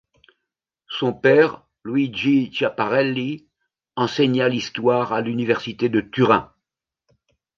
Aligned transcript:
Son 0.87 1.13
père 1.13 1.61
Luigi 1.85 2.51
Schiaparelli, 2.51 3.47
enseigna 3.95 4.49
l'histoire 4.49 5.13
à 5.13 5.21
l'Université 5.21 5.89
de 5.89 6.01
Turin. 6.01 6.51